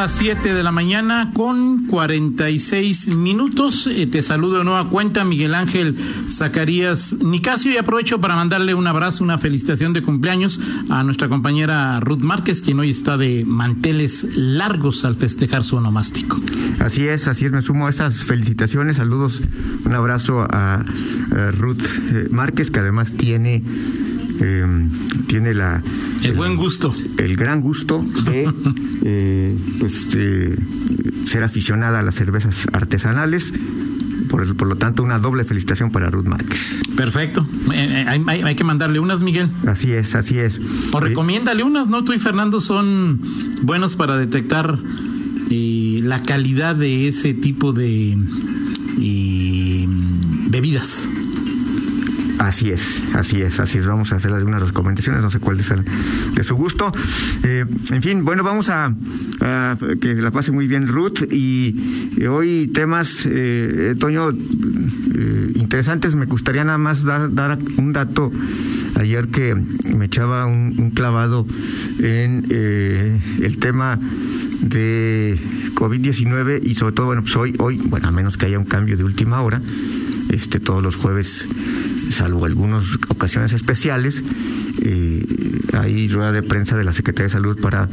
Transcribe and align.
Las 0.00 0.12
7 0.12 0.54
de 0.54 0.62
la 0.62 0.72
mañana 0.72 1.30
con 1.34 1.86
46 1.86 3.08
minutos. 3.16 3.86
Eh, 3.86 4.06
te 4.06 4.22
saludo 4.22 4.56
de 4.56 4.64
nueva 4.64 4.88
cuenta, 4.88 5.24
Miguel 5.24 5.54
Ángel 5.54 5.94
Zacarías 6.26 7.18
Nicasio, 7.22 7.70
y 7.70 7.76
aprovecho 7.76 8.18
para 8.18 8.34
mandarle 8.34 8.72
un 8.72 8.86
abrazo, 8.86 9.22
una 9.22 9.36
felicitación 9.36 9.92
de 9.92 10.00
cumpleaños 10.00 10.58
a 10.88 11.02
nuestra 11.02 11.28
compañera 11.28 12.00
Ruth 12.00 12.22
Márquez, 12.22 12.62
quien 12.62 12.80
hoy 12.80 12.88
está 12.88 13.18
de 13.18 13.44
manteles 13.46 14.38
largos 14.38 15.04
al 15.04 15.16
festejar 15.16 15.64
su 15.64 15.76
onomástico. 15.76 16.40
Así 16.78 17.06
es, 17.06 17.28
así 17.28 17.44
es, 17.44 17.52
me 17.52 17.60
sumo 17.60 17.86
a 17.86 17.90
esas 17.90 18.24
felicitaciones. 18.24 18.96
Saludos, 18.96 19.42
un 19.84 19.94
abrazo 19.94 20.46
a, 20.50 20.82
Ruth 21.58 21.82
eh, 22.12 22.28
Márquez, 22.30 22.70
que 22.70 22.80
además 22.80 23.18
tiene 23.18 23.62
eh, 24.40 24.88
tiene 25.26 25.54
la 25.54 25.82
el, 26.24 26.32
buen 26.32 26.56
gusto, 26.56 26.94
el 27.18 27.36
gran 27.36 27.60
gusto 27.60 28.04
de 28.24 28.50
eh, 29.04 29.58
pues, 29.78 30.06
ser 31.26 31.44
aficionada 31.44 31.98
a 31.98 32.02
las 32.02 32.14
cervezas 32.14 32.66
artesanales. 32.72 33.52
Por, 34.28 34.54
por 34.56 34.68
lo 34.68 34.76
tanto, 34.76 35.02
una 35.02 35.18
doble 35.18 35.44
felicitación 35.44 35.90
para 35.90 36.08
Ruth 36.08 36.26
Márquez. 36.26 36.76
Perfecto. 36.96 37.44
Eh, 37.74 38.04
hay, 38.06 38.54
que 38.54 38.62
mandarle 38.62 39.00
unas, 39.00 39.20
Miguel. 39.20 39.50
Así 39.66 39.92
es, 39.92 40.14
así 40.14 40.38
es. 40.38 40.60
O 40.92 41.00
recomiéndale 41.00 41.64
unas, 41.64 41.88
¿no? 41.88 42.04
Tú 42.04 42.12
y 42.12 42.18
Fernando 42.18 42.60
son 42.60 43.20
buenos 43.62 43.96
para 43.96 44.16
detectar 44.16 44.78
la 45.50 46.22
calidad 46.22 46.76
de 46.76 47.08
ese 47.08 47.34
tipo 47.34 47.72
de 47.72 48.16
bebidas. 50.48 51.08
Así 52.40 52.70
es, 52.70 53.02
así 53.14 53.42
es, 53.42 53.60
así 53.60 53.76
es. 53.76 53.86
Vamos 53.86 54.14
a 54.14 54.16
hacer 54.16 54.32
algunas 54.32 54.62
recomendaciones, 54.62 55.20
no 55.22 55.30
sé 55.30 55.40
cuál 55.40 55.60
es 55.60 55.68
de 56.34 56.42
su 56.42 56.56
gusto. 56.56 56.90
Eh, 57.44 57.66
en 57.90 58.02
fin, 58.02 58.24
bueno, 58.24 58.42
vamos 58.42 58.70
a, 58.70 58.94
que 60.00 60.14
la 60.14 60.30
pase 60.30 60.50
muy 60.50 60.66
bien 60.66 60.88
Ruth 60.88 61.30
y, 61.30 61.76
hoy 62.26 62.70
temas, 62.72 63.28
eh, 63.30 63.94
Toño, 64.00 64.30
eh, 64.30 65.52
interesantes. 65.54 66.14
Me 66.14 66.24
gustaría 66.24 66.64
nada 66.64 66.78
más 66.78 67.04
dar, 67.04 67.58
un 67.76 67.92
dato 67.92 68.32
ayer 68.96 69.28
que 69.28 69.54
me 69.94 70.06
echaba 70.06 70.46
un, 70.46 70.92
clavado 70.92 71.46
en 71.98 72.46
eh, 72.48 73.20
el 73.42 73.58
tema 73.58 73.98
de 74.62 75.38
COVID-19 75.74 76.60
y 76.64 76.74
sobre 76.74 76.94
todo, 76.94 77.06
bueno, 77.06 77.20
pues 77.20 77.36
hoy, 77.36 77.54
hoy, 77.58 77.76
bueno, 77.84 78.08
a 78.08 78.12
menos 78.12 78.38
que 78.38 78.46
haya 78.46 78.58
un 78.58 78.64
cambio 78.64 78.96
de 78.96 79.04
última 79.04 79.42
hora, 79.42 79.60
este 80.30 80.58
todos 80.58 80.82
los 80.82 80.96
jueves 80.96 81.46
salvo 82.10 82.44
algunas 82.44 82.84
ocasiones 83.08 83.52
especiales, 83.52 84.22
eh, 84.82 85.24
hay 85.74 86.08
rueda 86.08 86.32
de 86.32 86.42
prensa 86.42 86.76
de 86.76 86.84
la 86.84 86.92
Secretaría 86.92 87.26
de 87.26 87.32
Salud 87.32 87.58
para 87.60 87.88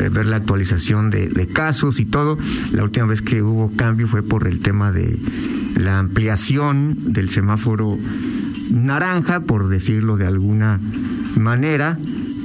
eh, 0.00 0.08
ver 0.10 0.26
la 0.26 0.36
actualización 0.36 1.10
de, 1.10 1.48
casos 1.52 2.00
y 2.00 2.04
todo. 2.04 2.38
La 2.72 2.84
última 2.84 3.06
vez 3.06 3.22
que 3.22 3.42
hubo 3.42 3.72
cambio 3.72 4.06
fue 4.06 4.22
por 4.22 4.46
el 4.46 4.60
tema 4.60 4.92
de 4.92 5.18
la 5.76 5.98
ampliación 5.98 6.96
del 7.12 7.28
semáforo 7.30 7.98
naranja, 8.70 9.40
por 9.40 9.68
decirlo 9.68 10.16
de 10.16 10.26
alguna 10.26 10.80
manera. 11.36 11.98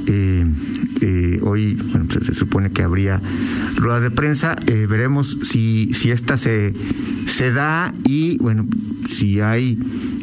Eh, 0.07 0.45
hoy 1.41 1.75
pues, 1.75 2.25
se 2.25 2.33
supone 2.33 2.71
que 2.71 2.83
habría 2.83 3.21
rueda 3.75 3.99
de 3.99 4.11
prensa. 4.11 4.55
veremos 4.65 5.37
si, 5.43 5.91
si 5.93 6.11
esta 6.11 6.37
se, 6.37 6.73
se 7.27 7.51
da 7.51 7.93
y, 8.05 8.37
bueno, 8.37 8.67
si 9.09 9.41
hay 9.41 9.77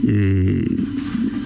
eh, 0.06 0.64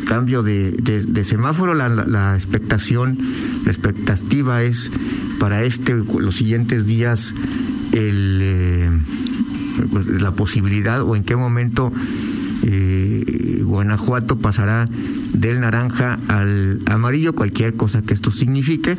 cambio 0.07 0.43
de, 0.43 1.25
semáforo, 1.25 1.75
la, 1.75 2.35
expectación, 2.37 3.19
la 3.65 3.73
expectativa 3.73 4.63
es 4.63 4.91
para 5.39 5.63
este, 5.65 5.95
los 5.95 6.37
siguientes 6.37 6.87
días, 6.87 7.35
el, 7.93 8.39
eh, 8.43 8.91
la 10.21 10.33
posibilidad 10.33 11.03
o 11.03 11.17
en 11.17 11.25
qué 11.25 11.37
momento 11.37 11.93
eh, 12.65 13.63
Guanajuato 13.65 14.39
pasará 14.39 14.89
del 15.33 15.61
naranja 15.61 16.19
al 16.29 16.81
amarillo, 16.87 17.35
cualquier 17.35 17.75
cosa 17.75 18.03
que 18.03 18.15
esto 18.15 18.31
signifique. 18.31 18.97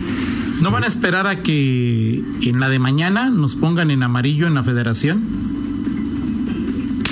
¿No 0.62 0.72
van 0.72 0.84
a 0.84 0.88
esperar 0.88 1.28
a 1.28 1.42
que 1.42 2.24
en 2.42 2.60
la 2.60 2.70
de 2.70 2.80
mañana 2.80 3.30
nos 3.30 3.56
pongan 3.56 3.92
en 3.92 4.04
amarillo 4.04 4.48
en 4.48 4.56
la 4.56 4.64
federación? 4.64 5.24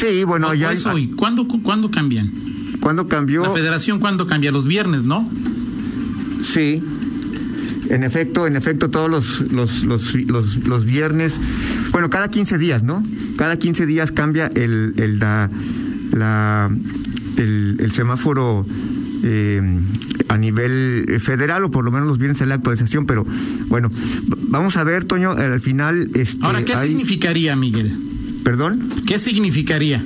Sí, 0.01 0.23
bueno, 0.23 0.51
ya. 0.55 0.71
¿Cuándo, 1.15 1.47
¿Cuándo 1.47 1.91
cambian? 1.91 2.31
¿Cuándo 2.79 3.07
cambió? 3.07 3.43
La 3.43 3.51
federación, 3.51 3.99
¿cuándo 3.99 4.25
cambia? 4.25 4.51
Los 4.51 4.65
viernes, 4.65 5.03
¿no? 5.03 5.29
Sí. 6.43 6.81
En 7.89 8.03
efecto, 8.03 8.47
en 8.47 8.55
efecto, 8.55 8.89
todos 8.89 9.11
los, 9.11 9.51
los, 9.51 9.83
los, 9.83 10.15
los, 10.15 10.85
viernes, 10.85 11.39
bueno, 11.91 12.09
cada 12.09 12.29
15 12.29 12.57
días, 12.57 12.81
¿no? 12.81 13.03
Cada 13.37 13.59
15 13.59 13.85
días 13.85 14.11
cambia 14.11 14.49
el, 14.55 14.95
el, 14.97 15.19
la, 15.19 16.71
el, 17.37 17.91
semáforo 17.91 18.65
eh, 19.23 19.61
a 20.29 20.37
nivel 20.37 21.19
federal, 21.19 21.65
o 21.65 21.69
por 21.69 21.85
lo 21.85 21.91
menos 21.91 22.07
los 22.07 22.17
viernes 22.17 22.41
en 22.41 22.49
la 22.49 22.55
actualización, 22.55 23.05
pero 23.05 23.23
bueno, 23.67 23.91
vamos 24.47 24.77
a 24.77 24.83
ver, 24.83 25.05
Toño, 25.05 25.31
al 25.31 25.61
final... 25.61 26.09
Este, 26.15 26.43
Ahora, 26.43 26.65
¿qué 26.65 26.75
significaría, 26.75 27.55
Miguel? 27.55 28.10
¿Perdón? 28.43 28.89
¿Qué 29.05 29.19
significaría? 29.19 30.03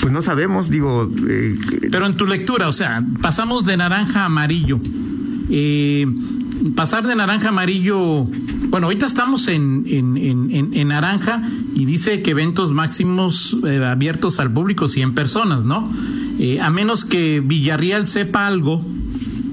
Pues 0.00 0.12
no 0.12 0.22
sabemos, 0.22 0.70
digo. 0.70 1.10
Eh, 1.28 1.58
Pero 1.90 2.06
en 2.06 2.16
tu 2.16 2.26
lectura, 2.26 2.68
o 2.68 2.72
sea, 2.72 3.04
pasamos 3.20 3.64
de 3.66 3.76
naranja 3.76 4.22
a 4.22 4.26
amarillo. 4.26 4.80
Eh, 5.50 6.06
pasar 6.74 7.06
de 7.06 7.14
naranja 7.14 7.46
a 7.46 7.50
amarillo. 7.50 8.24
Bueno, 8.68 8.86
ahorita 8.86 9.06
estamos 9.06 9.48
en, 9.48 9.84
en, 9.86 10.16
en, 10.16 10.70
en 10.72 10.88
naranja 10.88 11.42
y 11.74 11.84
dice 11.84 12.22
que 12.22 12.30
eventos 12.30 12.72
máximos 12.72 13.56
eh, 13.66 13.84
abiertos 13.84 14.38
al 14.38 14.50
público 14.50 14.88
100 14.88 15.14
personas, 15.14 15.64
¿no? 15.64 15.90
a 16.62 16.70
menos 16.70 17.04
que 17.04 17.42
Villarreal 17.44 18.06
sepa 18.06 18.46
algo, 18.46 18.82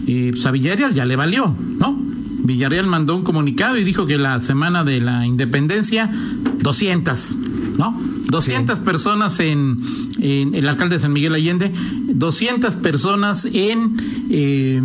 pues 0.06 0.46
a 0.46 0.52
Villarreal 0.52 0.94
ya 0.94 1.06
le 1.06 1.18
valió, 1.18 1.54
¿no? 1.80 2.00
Villarreal 2.46 2.88
mandó 2.88 3.14
un 3.14 3.24
comunicado 3.24 3.78
y 3.78 3.84
dijo 3.84 4.06
que 4.06 4.18
la 4.18 4.40
semana 4.40 4.86
de 4.86 5.02
la 5.02 5.28
independencia, 5.28 6.10
200, 6.62 7.36
¿no? 7.78 8.00
200 8.30 8.80
personas 8.80 9.40
en, 9.40 9.80
el 10.20 10.68
alcalde 10.68 10.96
de 10.96 11.00
San 11.00 11.14
Miguel 11.14 11.34
Allende, 11.34 11.72
200 12.10 12.76
personas 12.78 13.46
en 13.46 13.96
eh, 14.30 14.82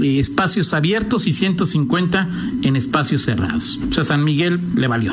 espacios 0.00 0.74
abiertos 0.74 1.26
y 1.26 1.32
150 1.32 2.28
en 2.62 2.76
espacios 2.76 3.22
cerrados. 3.22 3.78
O 3.88 3.92
sea, 3.92 4.04
San 4.04 4.24
Miguel 4.24 4.60
le 4.74 4.86
valió, 4.88 5.12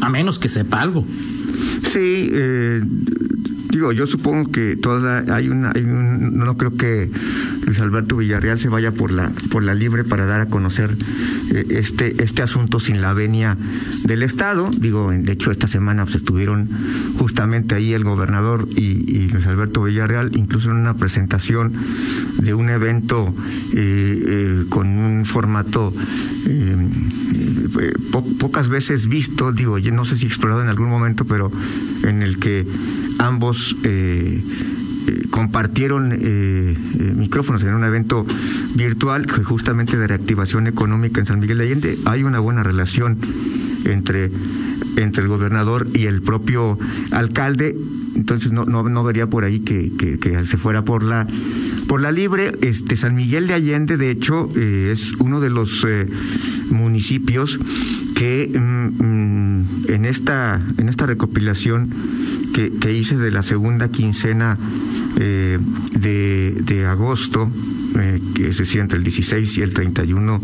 a 0.00 0.08
menos 0.08 0.38
que 0.38 0.48
sepa 0.48 0.80
algo. 0.80 1.04
Sí, 1.82 2.28
eh, 2.32 2.82
digo, 3.72 3.90
yo 3.90 4.06
supongo 4.06 4.50
que 4.52 4.76
toda 4.76 5.24
hay 5.34 5.48
una, 5.48 5.72
hay 5.74 5.82
un, 5.82 6.36
no 6.36 6.56
creo 6.56 6.76
que 6.76 7.10
Luis 7.66 7.80
Alberto 7.80 8.16
Villarreal 8.16 8.58
se 8.58 8.68
vaya 8.68 8.92
por 8.92 9.10
la 9.10 9.32
por 9.50 9.62
la 9.62 9.74
libre 9.74 10.04
para 10.04 10.26
dar 10.26 10.42
a 10.42 10.46
conocer 10.46 10.94
eh, 11.52 11.66
este 11.70 12.22
este 12.22 12.42
asunto 12.42 12.78
sin 12.80 13.00
la 13.00 13.14
venia 13.14 13.56
del 14.04 14.22
Estado. 14.22 14.70
Digo, 14.76 15.10
de 15.10 15.32
hecho 15.32 15.50
esta 15.50 15.68
semana 15.68 16.04
pues, 16.04 16.16
estuvieron 16.16 16.68
justamente 17.18 17.74
ahí 17.74 17.94
el 17.94 18.04
gobernador 18.04 18.68
y, 18.76 19.28
Luis 19.32 19.46
Alberto 19.46 19.82
Villarreal, 19.82 20.36
incluso 20.36 20.70
en 20.70 20.76
una 20.76 20.94
presentación 20.94 21.72
de 22.38 22.52
un 22.52 22.68
evento 22.68 23.32
eh, 23.74 24.22
eh, 24.26 24.64
con 24.68 24.88
un 24.88 25.24
formato 25.24 25.92
pocas 28.38 28.68
veces 28.68 29.08
visto, 29.08 29.52
digo, 29.52 29.78
yo 29.78 29.92
no 29.92 30.04
sé 30.04 30.18
si 30.18 30.26
explorado 30.26 30.62
en 30.62 30.68
algún 30.68 30.88
momento, 30.88 31.24
pero 31.24 31.50
en 32.04 32.22
el 32.22 32.38
que 32.38 32.66
ambos 33.18 33.76
eh, 33.84 34.42
compartieron 35.30 36.12
eh, 36.12 36.18
eh, 36.20 36.76
micrófonos 37.16 37.62
en 37.64 37.74
un 37.74 37.84
evento 37.84 38.26
virtual 38.74 39.26
justamente 39.30 39.96
de 39.96 40.06
reactivación 40.06 40.66
económica 40.66 41.20
en 41.20 41.26
San 41.26 41.40
Miguel 41.40 41.58
de 41.58 41.64
Allende. 41.64 41.98
Hay 42.04 42.22
una 42.24 42.38
buena 42.40 42.62
relación 42.62 43.18
entre, 43.84 44.30
entre 44.96 45.22
el 45.22 45.28
gobernador 45.28 45.88
y 45.94 46.06
el 46.06 46.22
propio 46.22 46.78
alcalde, 47.10 47.76
entonces 48.14 48.52
no, 48.52 48.64
no, 48.64 49.04
vería 49.04 49.26
por 49.26 49.44
ahí 49.44 49.60
que, 49.60 49.90
se 50.44 50.56
fuera 50.56 50.82
por 50.82 51.02
la 51.02 51.26
por 51.92 52.00
la 52.00 52.10
libre. 52.10 52.50
Este 52.62 52.96
San 52.96 53.14
Miguel 53.14 53.48
de 53.48 53.52
Allende, 53.52 53.98
de 53.98 54.10
hecho, 54.10 54.48
es 54.56 55.12
uno 55.18 55.42
de 55.42 55.50
los 55.50 55.86
municipios 56.70 57.58
que 58.16 58.50
mm, 58.50 59.04
mm, 59.04 59.66
en 59.88 60.06
esta 60.06 60.58
en 60.78 60.88
esta 60.88 61.04
recopilación 61.04 61.90
que, 62.54 62.92
hice 62.94 63.18
de 63.18 63.30
la 63.30 63.42
segunda 63.42 63.90
quincena 63.90 64.56
eh, 65.18 65.58
de, 65.92 66.86
agosto 66.86 67.50
eh, 67.98 68.22
que 68.36 68.48
es 68.48 68.56
decir, 68.56 68.80
entre 68.80 68.96
el 68.96 69.04
16 69.04 69.58
y 69.58 69.60
el 69.60 69.74
31 69.74 70.40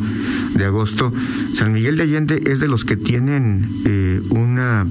de 0.54 0.64
agosto, 0.66 1.14
San 1.54 1.72
Miguel 1.72 1.96
de 1.96 2.02
Allende 2.02 2.42
es 2.44 2.60
de 2.60 2.68
los 2.68 2.84
que 2.84 2.98
tienen 2.98 3.66
eh, 3.86 4.20
una 4.28 4.86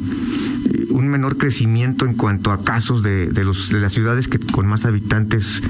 un 0.90 1.08
menor 1.08 1.38
crecimiento 1.38 2.08
en 2.08 2.16
cuanto 2.16 2.52
a 2.52 2.64
casos 2.64 3.04
de, 3.04 3.28
de, 3.28 3.44
los, 3.44 3.70
de 3.70 3.80
las 3.80 3.94
ciudades 3.94 4.28
que 4.28 4.40
con 4.40 4.66
más 4.66 4.86
habitantes 4.86 5.62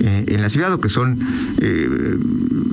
eh, 0.00 0.24
en 0.28 0.42
la 0.42 0.50
ciudad 0.50 0.72
o 0.72 0.80
que 0.80 0.88
son 0.88 1.18
eh, 1.60 2.18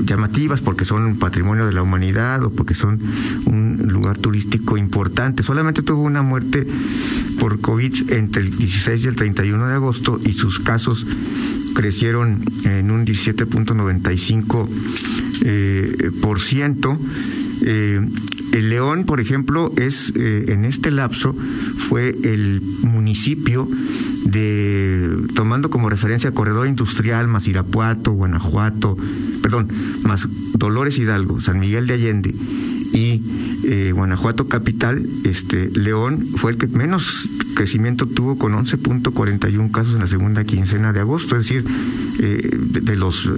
llamativas 0.05 0.61
porque 0.61 0.85
son 0.85 1.15
patrimonio 1.15 1.65
de 1.65 1.73
la 1.73 1.81
humanidad 1.81 2.43
o 2.43 2.49
porque 2.49 2.75
son 2.75 2.99
un 3.45 3.77
lugar 3.87 4.17
turístico 4.17 4.77
importante. 4.77 5.43
Solamente 5.43 5.81
tuvo 5.81 6.01
una 6.01 6.21
muerte 6.21 6.67
por 7.39 7.61
COVID 7.61 8.11
entre 8.11 8.43
el 8.43 8.51
16 8.51 9.05
y 9.05 9.07
el 9.07 9.15
31 9.15 9.67
de 9.67 9.73
agosto 9.73 10.19
y 10.25 10.33
sus 10.33 10.59
casos 10.59 11.05
crecieron 11.73 12.43
en 12.65 12.91
un 12.91 13.05
17.95 13.05 14.67
eh, 15.45 16.11
por 16.21 16.39
ciento. 16.41 16.97
Eh, 17.61 18.01
el 18.51 18.69
León, 18.69 19.05
por 19.05 19.19
ejemplo, 19.19 19.71
es 19.77 20.13
en 20.15 20.65
este 20.65 20.91
lapso 20.91 21.33
fue 21.33 22.15
el 22.23 22.61
municipio 22.83 23.67
de 24.33 25.15
tomando 25.35 25.69
como 25.69 25.89
referencia 25.89 26.31
corredor 26.31 26.67
industrial 26.67 27.27
más 27.27 27.47
Irapuato, 27.47 28.11
Guanajuato, 28.11 28.97
perdón, 29.41 29.69
más 30.03 30.27
Dolores 30.53 30.97
Hidalgo, 30.97 31.39
San 31.39 31.59
Miguel 31.59 31.87
de 31.87 31.93
Allende 31.93 32.35
y 32.93 33.21
eh, 33.65 33.91
Guanajuato 33.93 34.47
capital, 34.47 35.05
este 35.23 35.69
León 35.71 36.27
fue 36.35 36.51
el 36.51 36.57
que 36.57 36.67
menos 36.67 37.29
crecimiento 37.55 38.07
tuvo 38.07 38.37
con 38.37 38.53
11.41 38.53 39.71
casos 39.71 39.93
en 39.93 40.01
la 40.01 40.07
segunda 40.07 40.43
quincena 40.43 40.91
de 40.91 40.99
agosto, 40.99 41.37
es 41.37 41.47
decir, 41.47 41.65
eh, 42.19 42.49
de, 42.51 42.81
de, 42.81 42.95
los 42.95 43.29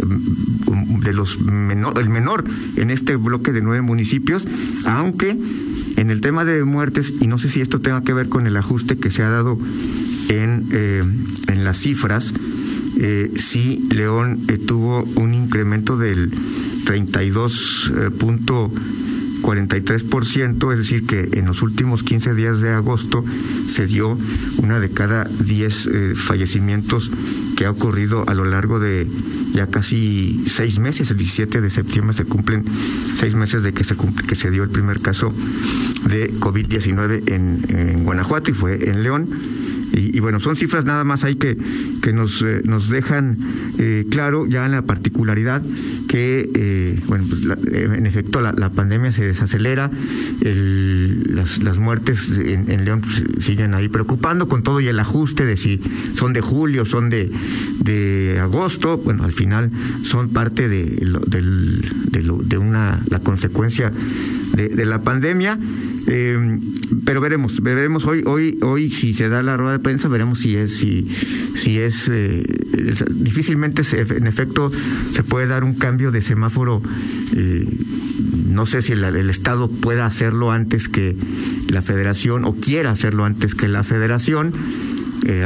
de 1.01 1.13
los 1.13 1.41
menor, 1.41 1.99
el 1.99 2.09
menor 2.09 2.43
en 2.75 2.89
este 2.89 3.15
bloque 3.17 3.51
de 3.51 3.61
nueve 3.61 3.81
municipios, 3.81 4.47
aunque 4.85 5.37
en 5.97 6.09
el 6.09 6.21
tema 6.21 6.45
de 6.45 6.63
muertes 6.63 7.13
y 7.21 7.27
no 7.27 7.37
sé 7.37 7.49
si 7.49 7.61
esto 7.61 7.79
tenga 7.79 8.03
que 8.03 8.13
ver 8.13 8.29
con 8.29 8.47
el 8.47 8.57
ajuste 8.57 8.97
que 8.97 9.11
se 9.11 9.23
ha 9.23 9.29
dado 9.29 9.57
en 10.29 10.67
eh, 10.71 11.03
en 11.47 11.63
las 11.63 11.77
cifras, 11.79 12.33
eh, 12.97 13.31
sí 13.35 13.87
León 13.91 14.39
eh, 14.47 14.57
tuvo 14.57 15.03
un 15.15 15.33
incremento 15.33 15.97
del 15.97 16.31
32 16.85 17.91
eh, 17.95 18.11
punto 18.11 18.71
43%, 19.41 20.71
es 20.71 20.79
decir, 20.79 21.05
que 21.05 21.29
en 21.33 21.45
los 21.45 21.61
últimos 21.61 22.01
15 22.01 22.33
días 22.33 22.61
de 22.61 22.71
agosto 22.71 23.23
se 23.67 23.85
dio 23.85 24.17
una 24.57 24.79
de 24.79 24.89
cada 24.89 25.25
10 25.25 25.87
eh, 25.87 26.13
fallecimientos 26.15 27.11
que 27.55 27.65
ha 27.65 27.71
ocurrido 27.71 28.27
a 28.27 28.33
lo 28.33 28.43
largo 28.43 28.79
de 28.79 29.07
ya 29.53 29.67
casi 29.67 30.43
seis 30.47 30.79
meses. 30.79 31.11
El 31.11 31.17
17 31.17 31.61
de 31.61 31.69
septiembre 31.69 32.15
se 32.15 32.25
cumplen 32.25 32.65
seis 33.17 33.35
meses 33.35 33.61
de 33.61 33.71
que 33.71 33.83
se, 33.83 33.95
cumple, 33.95 34.25
que 34.25 34.35
se 34.35 34.49
dio 34.49 34.63
el 34.63 34.69
primer 34.69 34.99
caso 34.99 35.31
de 36.09 36.33
COVID-19 36.33 37.31
en, 37.31 37.65
en 37.69 38.03
Guanajuato 38.03 38.49
y 38.49 38.53
fue 38.53 38.89
en 38.89 39.03
León. 39.03 39.29
Y, 39.95 40.17
y, 40.17 40.19
bueno, 40.19 40.39
son 40.39 40.55
cifras 40.55 40.85
nada 40.85 41.03
más 41.03 41.23
ahí 41.23 41.35
que, 41.35 41.57
que 42.01 42.11
nos, 42.11 42.41
eh, 42.41 42.61
nos 42.65 42.89
dejan 42.89 43.37
eh, 43.77 44.05
claro 44.11 44.45
ya 44.45 44.65
en 44.65 44.73
la 44.73 44.81
particularidad 44.81 45.61
que, 46.09 46.49
eh, 46.53 46.99
bueno, 47.07 47.23
pues 47.29 47.45
la, 47.45 47.57
en 47.71 48.05
efecto 48.05 48.41
la, 48.41 48.51
la, 48.51 48.69
pandemia 48.69 49.11
se 49.11 49.25
desacelera, 49.25 49.89
el, 50.41 51.35
las, 51.35 51.59
las, 51.63 51.77
muertes 51.77 52.31
en, 52.37 52.69
en 52.69 52.85
León 52.85 53.01
pues, 53.01 53.23
siguen 53.39 53.73
ahí 53.73 53.87
preocupando 53.89 54.47
con 54.47 54.63
todo 54.63 54.81
y 54.81 54.87
el 54.87 54.99
ajuste 54.99 55.45
de 55.45 55.57
si 55.57 55.81
son 56.13 56.33
de 56.33 56.41
julio, 56.41 56.85
son 56.85 57.09
de, 57.09 57.31
de 57.79 58.39
agosto, 58.41 58.97
bueno, 58.97 59.23
al 59.23 59.33
final 59.33 59.71
son 60.03 60.29
parte 60.29 60.67
de, 60.67 60.83
de, 60.83 61.41
de, 62.11 62.33
de 62.43 62.57
una, 62.57 63.01
la 63.09 63.19
consecuencia 63.19 63.91
de, 64.55 64.85
la 64.85 65.01
pandemia. 65.01 65.57
Eh, 66.07 66.59
pero 67.03 67.19
veremos, 67.19 67.61
veremos 67.61 68.05
hoy, 68.05 68.23
hoy, 68.25 68.57
hoy 68.61 68.89
si 68.89 69.13
se 69.13 69.27
da 69.29 69.41
la 69.41 69.57
rueda 69.57 69.73
de 69.73 69.79
prensa, 69.79 70.07
veremos 70.07 70.39
si 70.39 70.55
es, 70.55 70.75
si, 70.75 71.07
si 71.55 71.79
es, 71.79 72.09
eh, 72.13 72.43
difícilmente 73.11 73.83
se, 73.83 74.01
en 74.01 74.27
efecto 74.27 74.71
se 75.13 75.23
puede 75.23 75.47
dar 75.47 75.63
un 75.63 75.73
cambio 75.73 76.11
de 76.11 76.21
semáforo. 76.21 76.81
Eh, 77.35 77.67
no 78.49 78.65
sé 78.65 78.81
si 78.81 78.93
el, 78.93 79.03
el, 79.03 79.29
Estado 79.29 79.69
pueda 79.69 80.05
hacerlo 80.05 80.51
antes 80.51 80.87
que 80.87 81.15
la 81.69 81.81
Federación 81.81 82.45
o 82.45 82.53
quiera 82.53 82.91
hacerlo 82.91 83.25
antes 83.25 83.55
que 83.55 83.67
la 83.67 83.83
Federación. 83.83 84.53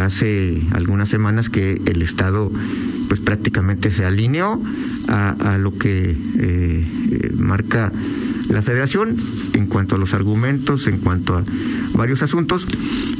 Hace 0.01 0.61
algunas 0.71 1.07
semanas 1.07 1.47
que 1.47 1.81
el 1.85 2.01
Estado 2.01 2.51
pues 3.07 3.21
prácticamente 3.21 3.91
se 3.91 4.03
alineó 4.03 4.61
a 5.07 5.57
lo 5.57 5.71
que 5.71 6.17
marca 7.37 7.89
la 8.49 8.61
federación 8.61 9.15
en 9.53 9.67
cuanto 9.67 9.95
a 9.95 9.97
los 9.97 10.13
argumentos, 10.13 10.87
en 10.87 10.97
cuanto 10.97 11.37
a 11.37 11.43
varios 11.93 12.23
asuntos, 12.23 12.65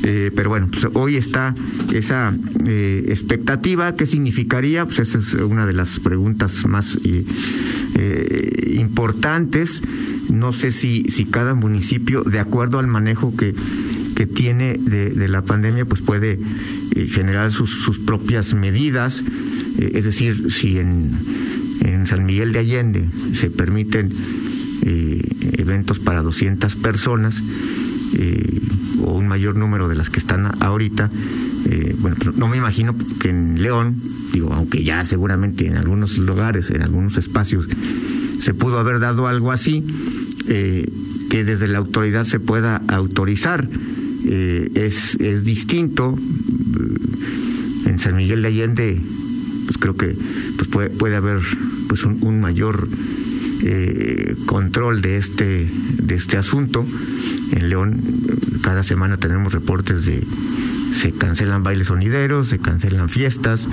eh, 0.04 0.32
pero 0.36 0.50
bueno, 0.50 0.68
pues 0.72 0.88
hoy 0.94 1.16
está 1.16 1.56
esa 1.94 2.36
eh, 2.66 3.06
expectativa, 3.10 3.96
¿qué 3.96 4.06
significaría? 4.06 4.86
Pues 4.86 5.00
esa 5.00 5.20
es 5.20 5.34
una 5.36 5.66
de 5.66 5.74
las 5.74 6.00
preguntas 6.00 6.66
más 6.68 6.98
eh, 7.04 8.74
importantes. 8.74 9.82
No 10.30 10.54
sé 10.54 10.72
si, 10.72 11.04
si 11.10 11.26
cada 11.26 11.54
municipio, 11.54 12.24
de 12.24 12.40
acuerdo 12.40 12.80
al 12.80 12.88
manejo 12.88 13.36
que, 13.36 13.54
que 14.16 14.26
tiene 14.26 14.78
de, 14.78 15.28
la 15.28 15.42
pandemia, 15.44 15.86
pues 15.86 16.02
puede 16.02 16.40
generar 17.10 17.52
sus, 17.52 17.72
sus 17.72 18.00
propias 18.00 18.54
medidas, 18.54 19.24
es 19.78 20.06
decir, 20.06 20.52
si 20.52 20.78
en, 20.78 21.12
en 21.82 22.08
San 22.08 22.26
Miguel 22.26 22.52
de 22.52 22.60
Allende 22.60 23.06
se 23.34 23.50
permiten 23.50 24.12
eh, 24.84 25.22
eventos 25.58 26.00
para 26.00 26.22
200 26.22 26.76
personas 26.78 27.42
eh, 28.14 28.60
o 29.04 29.14
un 29.14 29.28
mayor 29.28 29.56
número 29.56 29.88
de 29.88 29.96
las 29.96 30.10
que 30.10 30.20
están 30.20 30.52
ahorita. 30.62 31.10
Eh, 31.66 31.96
bueno, 32.00 32.18
no 32.36 32.48
me 32.48 32.58
imagino 32.58 32.96
que 33.20 33.30
en 33.30 33.62
León, 33.62 33.96
digo, 34.34 34.52
aunque 34.54 34.84
ya 34.84 35.04
seguramente 35.04 35.68
en 35.68 35.78
algunos 35.78 36.18
lugares, 36.18 36.72
en 36.72 36.82
algunos 36.82 37.18
espacios, 37.18 37.68
se 38.40 38.54
pudo 38.54 38.80
haber 38.80 39.00
dado 39.00 39.28
algo 39.28 39.52
así, 39.52 39.86
eh, 40.48 40.90
que 41.30 41.44
desde 41.44 41.68
la 41.68 41.78
autoridad 41.78 42.26
se 42.26 42.40
pueda 42.40 42.82
autorizar. 42.88 43.68
es, 44.26 45.16
es 45.16 45.44
distinto. 45.44 46.18
En 47.86 48.00
San 48.00 48.16
Miguel 48.16 48.42
de 48.42 48.48
Allende, 48.48 49.02
pues 49.66 49.78
creo 49.78 49.96
que 49.96 50.16
pues 50.58 50.68
puede, 50.70 50.90
puede 50.90 51.16
haber 51.16 51.40
pues 51.88 52.04
un, 52.04 52.18
un 52.22 52.42
mayor 52.42 52.88
eh, 53.64 54.36
control 54.46 55.02
de 55.02 55.18
este, 55.18 55.70
de 56.02 56.16
este 56.16 56.38
asunto. 56.38 56.86
En 57.52 57.70
León 57.70 58.02
cada 58.62 58.84
semana 58.84 59.18
tenemos 59.18 59.54
reportes 59.54 60.06
de 60.06 60.24
se 60.96 61.12
cancelan 61.12 61.64
bailes 61.64 61.88
sonideros, 61.88 62.50
se 62.50 62.60
cancelan 62.60 63.10
fiestas. 63.10 63.66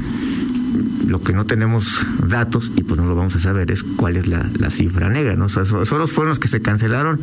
Lo 1.07 1.23
que 1.23 1.33
no 1.33 1.47
tenemos 1.47 2.05
datos, 2.27 2.73
y 2.77 2.83
pues 2.83 3.01
no 3.01 3.07
lo 3.07 3.15
vamos 3.15 3.37
a 3.37 3.41
saber, 3.41 3.71
es 3.71 3.83
cuál 3.83 4.17
es 4.17 4.27
la, 4.27 4.49
la 4.59 4.71
cifra 4.71 5.09
negra, 5.09 5.37
¿no? 5.37 5.47
O 5.47 5.49
sea, 5.49 5.65
solo 5.65 6.07
fueron 6.07 6.31
los 6.31 6.39
que 6.39 6.49
se 6.49 6.61
cancelaron, 6.61 7.21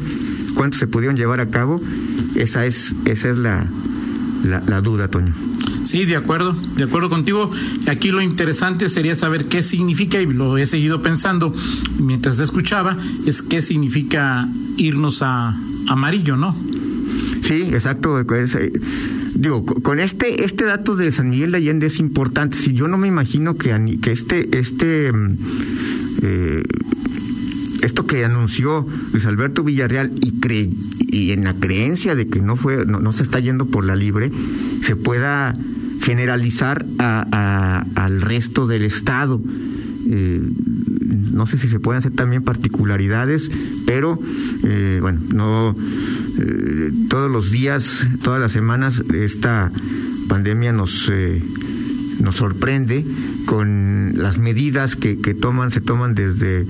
cuántos 0.56 0.80
se 0.80 0.88
pudieron 0.88 1.18
llevar 1.18 1.42
a 1.42 1.50
cabo. 1.50 1.82
Esa 2.36 2.66
es, 2.66 2.96
esa 3.06 3.30
es 3.30 3.38
la, 3.38 3.66
la, 4.44 4.62
la 4.68 4.82
duda, 4.82 5.10
Toño. 5.10 5.34
Sí, 5.84 6.06
de 6.06 6.16
acuerdo, 6.16 6.54
de 6.54 6.84
acuerdo 6.84 7.10
contigo. 7.10 7.52
Aquí 7.88 8.12
lo 8.12 8.22
interesante 8.22 8.90
sería 8.90 9.16
saber 9.16 9.46
qué 9.46 9.64
significa, 9.64 10.22
y 10.22 10.26
lo 10.26 10.58
he 10.58 10.66
seguido 10.66 11.02
pensando 11.02 11.54
mientras 12.00 12.38
te 12.38 12.44
escuchaba, 12.44 12.98
es 13.26 13.42
qué 13.42 13.62
significa 13.62 14.48
irnos 14.78 15.22
a 15.22 15.56
amarillo, 15.88 16.38
¿no? 16.38 16.56
Sí, 17.42 17.70
exacto. 17.74 18.20
Es, 18.20 18.56
eh, 18.56 18.72
digo, 19.36 19.66
con 19.66 20.00
este, 20.00 20.46
este 20.46 20.66
dato 20.66 20.96
de 20.96 21.12
San 21.12 21.30
Miguel 21.30 21.52
de 21.52 21.58
Allende 21.58 21.88
es 21.88 22.00
importante. 22.00 22.58
Si 22.58 22.74
yo 22.74 22.88
no 22.88 22.98
me 22.98 23.08
imagino 23.08 23.56
que, 23.56 24.00
que 24.02 24.12
este, 24.12 24.58
este 24.58 25.12
eh, 26.22 26.64
esto 27.82 28.08
que 28.08 28.24
anunció 28.24 28.88
Luis 29.12 29.26
Alberto 29.26 29.64
Villarreal 29.64 30.12
y, 30.22 30.40
cre 30.40 30.70
y 31.14 31.32
en 31.32 31.44
la 31.44 31.54
creencia 31.54 32.16
de 32.16 32.28
que 32.28 32.42
no 32.42 32.56
fue, 32.56 32.86
no, 32.86 33.00
no 33.00 33.14
se 33.14 33.24
está 33.24 33.40
yendo 33.40 33.68
por 33.68 33.86
la 33.86 33.96
libre, 33.96 34.32
se 34.82 34.96
pueda 34.96 35.56
generalizar 36.02 36.86
a, 36.98 37.86
al 37.96 38.22
resto 38.22 38.66
del 38.66 38.84
Estado. 38.84 39.40
Eh, 40.10 40.42
no 41.32 41.46
sé 41.46 41.58
si 41.58 41.68
se 41.68 41.80
pueden 41.80 42.00
hacer 42.00 42.12
también 42.12 42.44
particularidades, 42.44 43.52
pero 43.86 44.20
eh, 44.64 45.00
bueno, 45.02 45.20
no 45.34 45.76
eh, 46.40 46.92
todos 47.10 47.32
los 47.32 47.52
días, 47.52 48.08
todas 48.24 48.42
las 48.42 48.52
semanas, 48.52 49.04
esta 49.14 49.72
pandemia 50.28 50.74
nos, 50.74 51.10
eh, 51.14 51.42
nos 52.22 52.36
sorprende 52.36 53.06
con 53.46 54.14
las 54.16 54.40
medidas 54.40 54.96
que, 54.96 55.20
que 55.20 55.34
toman, 55.34 55.72
se 55.72 55.82
toman 55.82 56.16
desde 56.16 56.66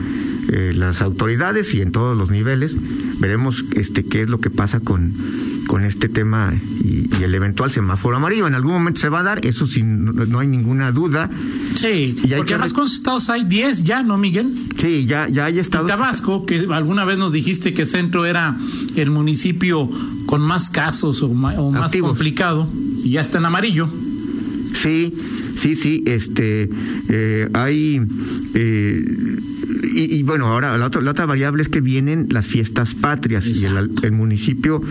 las 0.75 1.01
autoridades 1.01 1.73
y 1.73 1.81
en 1.81 1.91
todos 1.91 2.17
los 2.17 2.29
niveles. 2.29 2.75
Veremos 3.23 3.63
este 3.77 4.03
qué 4.03 4.23
es 4.23 4.29
lo 4.29 4.41
que 4.41 4.49
pasa 4.49 4.81
con 4.81 5.13
con 5.67 5.85
este 5.85 6.09
tema 6.09 6.53
y, 6.83 7.09
el 7.23 7.33
eventual 7.33 7.71
semáforo 7.71 8.17
amarillo. 8.17 8.47
En 8.47 8.53
algún 8.53 8.73
momento 8.73 8.99
se 8.99 9.07
va 9.07 9.21
a 9.21 9.23
dar, 9.23 9.45
eso 9.45 9.65
sin 9.65 10.03
no, 10.03 10.39
hay 10.39 10.47
ninguna 10.47 10.91
duda. 10.91 11.29
Sí, 11.73 12.17
porque 12.35 12.55
además 12.55 12.73
con 12.73 12.85
estados 12.85 13.29
hay 13.29 13.45
10 13.45 13.85
ya, 13.85 14.03
¿no, 14.03 14.17
Miguel? 14.17 14.53
Sí, 14.75 15.05
ya, 15.05 15.29
ya 15.29 15.45
hay 15.45 15.59
estados. 15.59 15.87
Tabasco, 15.87 16.45
que 16.45 16.67
alguna 16.69 17.05
vez 17.05 17.17
nos 17.17 17.31
dijiste 17.31 17.73
que 17.73 17.85
Centro 17.85 18.25
era 18.25 18.57
el 18.97 19.09
municipio 19.09 19.89
con 20.25 20.41
más 20.41 20.69
casos 20.69 21.23
o, 21.23 21.29
más 21.33 21.95
complicado, 21.95 22.67
y 23.05 23.11
ya 23.11 23.21
está 23.21 23.37
en 23.37 23.45
amarillo. 23.45 23.87
Sí, 24.73 25.13
sí, 25.55 25.77
sí, 25.77 26.03
este, 26.05 26.69
eh, 27.07 27.49
hay... 27.53 28.01
Eh, 28.53 29.32
y, 29.83 30.23
bueno, 30.23 30.47
ahora 30.47 30.77
la 30.77 30.87
otra, 30.87 31.25
variable 31.25 31.63
es 31.63 31.69
que 31.69 31.81
vienen 31.81 32.27
las 32.31 32.45
fiestas 32.45 32.95
patrias 32.95 33.45
y 33.45 33.65
el, 33.65 34.11
municipio, 34.11 34.81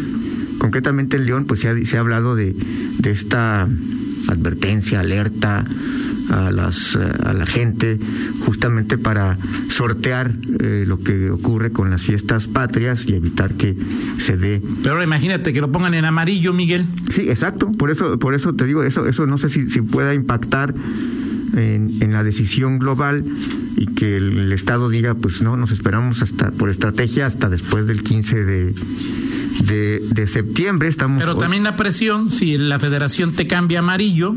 concretamente 0.58 1.16
en 1.16 1.26
León, 1.26 1.44
pues 1.46 1.60
se 1.60 1.68
ha, 1.68 1.84
se 1.84 1.96
ha 1.96 2.00
hablado 2.00 2.34
de, 2.34 2.54
de 2.98 3.10
esta 3.10 3.68
advertencia, 4.28 5.00
alerta 5.00 5.64
a, 6.30 6.50
las, 6.50 6.96
a 6.96 7.32
la 7.32 7.46
gente 7.46 7.98
justamente 8.44 8.98
para 8.98 9.36
sortear 9.68 10.32
eh, 10.60 10.84
lo 10.86 10.98
que 10.98 11.30
ocurre 11.30 11.70
con 11.70 11.90
las 11.90 12.02
fiestas 12.02 12.46
patrias 12.46 13.06
y 13.06 13.14
evitar 13.14 13.54
que 13.54 13.76
se 14.18 14.36
dé. 14.36 14.62
Pero 14.82 15.02
imagínate 15.02 15.52
que 15.52 15.60
lo 15.60 15.70
pongan 15.70 15.94
en 15.94 16.04
amarillo, 16.04 16.52
Miguel. 16.52 16.86
Sí, 17.10 17.28
exacto. 17.28 17.72
Por 17.72 17.90
eso, 17.90 18.18
por 18.18 18.34
eso 18.34 18.54
te 18.54 18.64
digo, 18.64 18.82
eso, 18.82 19.06
eso 19.06 19.26
no 19.26 19.38
sé 19.38 19.48
si, 19.48 19.68
si 19.68 19.80
pueda 19.82 20.14
impactar 20.14 20.74
en, 21.56 21.98
en 22.00 22.12
la 22.12 22.24
decisión 22.24 22.78
global 22.78 23.24
y 23.76 23.86
que 23.86 24.16
el, 24.16 24.52
Estado 24.52 24.88
diga, 24.88 25.14
pues 25.14 25.42
no, 25.42 25.56
nos 25.56 25.72
esperamos 25.72 26.22
hasta 26.22 26.50
por 26.50 26.70
estrategia 26.70 27.26
hasta 27.26 27.48
después 27.48 27.86
del 27.86 28.02
15 28.02 28.44
de, 28.44 28.74
de, 30.00 30.26
septiembre. 30.26 30.88
Estamos 30.88 31.20
Pero 31.20 31.36
también 31.36 31.64
la 31.64 31.76
presión, 31.76 32.30
si 32.30 32.56
la 32.58 32.78
federación 32.78 33.32
te 33.32 33.46
cambia 33.46 33.80
amarillo. 33.80 34.34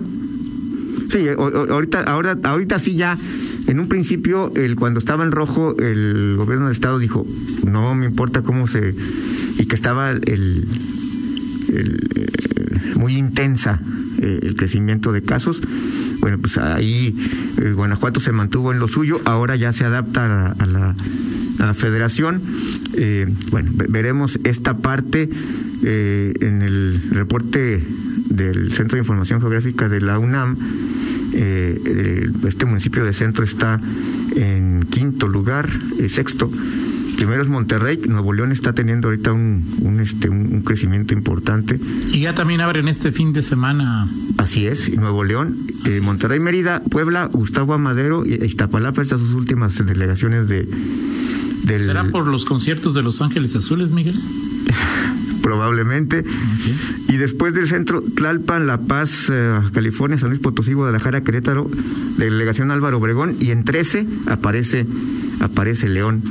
Sí, 1.10 1.28
ahorita, 1.28 2.02
ahora, 2.04 2.36
ahorita 2.44 2.80
sí 2.80 2.96
ya, 2.96 3.18
en 3.68 3.80
un 3.80 3.88
principio, 3.88 4.52
el, 4.56 4.76
cuando 4.76 5.00
estaba 5.00 5.24
en 5.24 5.32
rojo, 5.32 5.76
el 5.78 6.36
gobierno 6.38 6.66
del 6.66 6.74
Estado 6.74 6.98
dijo, 6.98 7.26
no 7.66 7.94
me 7.94 8.06
importa 8.06 8.42
cómo 8.42 8.68
se... 8.68 8.96
y 9.60 9.66
que 9.66 9.76
estaba 9.76 10.12
el, 10.12 10.22
el 10.24 12.10
eh, 12.16 12.28
muy 12.96 13.18
intensa 13.18 13.80
eh, 14.20 14.40
el 14.42 14.56
crecimiento 14.56 15.12
de 15.12 15.22
casos 15.22 15.60
bueno, 16.26 16.40
pues 16.40 16.58
ahí 16.58 17.16
eh, 17.62 17.72
Guanajuato 17.74 18.20
se 18.20 18.32
mantuvo 18.32 18.74
en 18.74 18.80
lo 18.80 18.88
suyo, 18.88 19.22
ahora 19.26 19.56
ya 19.56 19.72
se 19.72 19.86
adapta 19.86 20.56
a, 20.58 20.66
la, 20.66 20.96
federación. 21.76 22.42
Eh, 22.96 23.28
bueno, 23.52 23.70
veremos 23.90 24.40
esta 24.44 24.76
parte 24.76 25.30
eh, 25.84 26.34
en 26.42 26.64
el 26.64 27.00
reporte 27.12 27.80
del 28.30 28.72
Centro 28.72 28.96
de 28.96 29.02
Información 29.02 29.40
Geográfica 29.40 29.88
de 29.88 30.02
la 30.02 30.18
UNAM. 30.18 30.58
este 31.32 32.66
municipio 32.66 33.06
de 33.06 33.14
centro 33.14 33.44
está 33.44 33.80
en 34.36 34.82
quinto 34.90 35.28
lugar, 35.28 35.70
sexto 36.10 36.50
Primero 37.18 37.42
es 37.42 37.48
Monterrey, 37.48 38.00
Nuevo 38.08 38.34
León 38.34 38.52
está 38.52 38.74
teniendo 38.74 39.08
ahorita 39.08 39.32
un, 39.32 39.64
un, 39.82 40.00
este, 40.00 40.30
un, 40.30 40.62
crecimiento 40.62 41.14
importante. 41.14 41.80
Y 42.12 42.22
ya 42.22 42.34
también 42.34 42.62
abren 42.62 42.88
este 42.88 43.12
fin 43.12 43.32
de 43.34 43.42
semana. 43.42 44.08
Así 44.38 44.68
es, 44.68 44.94
Nuevo 44.94 45.24
León, 45.24 45.58
eh, 45.86 46.02
Monterrey, 46.02 46.40
Mérida, 46.40 46.82
Puebla, 46.82 47.30
Gustavo 47.32 47.74
Amadero 47.74 48.26
y 48.26 48.34
Iztapalapa, 48.44 49.02
estas 49.02 49.22
sus 49.22 49.34
últimas 49.34 49.84
delegaciones 49.86 50.48
de... 50.48 50.68
Del... 51.64 51.84
¿Será 51.84 52.04
por 52.04 52.28
los 52.28 52.46
conciertos 52.46 52.94
de 52.94 53.02
Los 53.02 53.22
Ángeles 53.22 53.56
Azules, 53.56 53.92
Miguel? 53.92 54.16
probablemente. 55.42 56.24
Y 57.08 57.18
después 57.18 57.54
del 57.54 57.68
centro, 57.68 58.02
Tlalpan, 58.02 58.66
La 58.66 58.80
Paz, 58.80 59.32
eh, 59.32 59.60
California, 59.74 60.18
San 60.18 60.30
Luis 60.30 60.42
Potosí, 60.42 60.74
Guadalajara, 60.74 61.22
Querétaro, 61.22 61.70
delegación 62.18 62.72
Álvaro 62.72 62.98
Obregón, 62.98 63.36
y 63.40 63.52
en 63.52 63.64
13 63.64 64.08
aparece, 64.28 64.88
aparece 65.42 65.88
León 65.88 66.24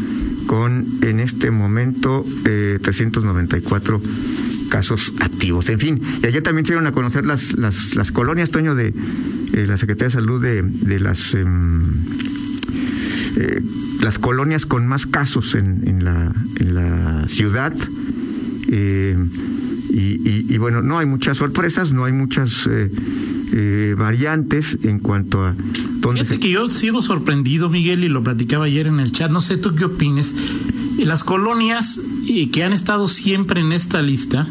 con 0.47 0.87
en 1.03 1.21
este 1.21 1.51
momento 1.51 2.25
eh, 2.45 2.79
394 2.83 4.01
casos 4.75 5.13
activos. 5.21 5.69
En 5.69 5.79
fin, 5.79 6.03
y 6.23 6.27
ayer 6.27 6.43
también 6.43 6.67
se 6.67 6.73
dieron 6.73 6.87
a 6.87 6.93
conocer 6.93 7.25
las, 7.25 7.57
las, 7.57 7.95
las 7.95 8.11
colonias, 8.11 8.51
Toño, 8.51 8.75
de 8.75 8.89
eh, 8.89 9.67
la 9.67 9.79
Secretaría 9.79 10.09
de 10.09 10.13
Salud 10.15 10.43
de, 10.43 10.63
de 10.63 10.99
las, 10.99 11.35
em, 11.35 11.83
eh, 13.37 13.63
las 14.03 14.19
colonias 14.19 14.67
con 14.67 14.87
más 14.87 15.07
casos 15.07 15.55
en, 15.55 15.87
en, 15.87 16.05
la, 16.05 16.33
en 16.59 16.75
la 16.75 17.29
ciudad. 17.29 17.73
Eh, 18.69 19.17
y, 19.91 20.53
y, 20.53 20.59
bueno, 20.59 20.83
no 20.83 20.99
hay 20.99 21.07
muchas 21.07 21.37
sorpresas, 21.37 21.93
no 21.93 22.05
hay 22.05 22.13
muchas 22.13 22.69
variantes 23.97 24.79
en 24.83 24.99
cuanto 24.99 25.47
a 25.47 25.55
Fíjate 26.13 26.39
que 26.39 26.51
yo 26.51 26.69
sigo 26.71 27.03
sorprendido, 27.03 27.71
Miguel, 27.71 28.05
y 28.05 28.09
lo 28.09 28.23
platicaba 28.23 28.67
ayer 28.67 28.87
en 28.87 29.01
el 29.01 29.13
chat. 29.13 29.31
No 29.31 29.41
sé 29.41 29.57
tú 29.57 29.75
qué 29.75 29.87
opines. 29.87 30.35
Las 31.05 31.25
colonias 31.25 32.01
eh, 32.29 32.51
que 32.51 32.65
han 32.65 32.73
estado 32.73 33.09
siempre 33.09 33.61
en 33.61 33.73
esta 33.73 34.03
lista 34.03 34.47